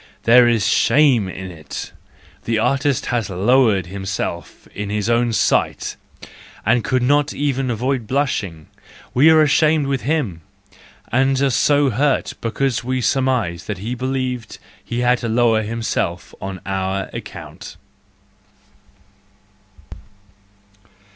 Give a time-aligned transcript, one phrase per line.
[0.23, 1.91] There is shame in it,
[2.45, 5.95] the artist has lowered himself in his own sight,
[6.65, 8.65] and could not even avoid blushing:
[9.13, 10.41] we are ashamed with him,
[11.11, 15.83] and are so hurt because we surmise that he believed he had to lower him¬
[15.83, 17.77] self on our account.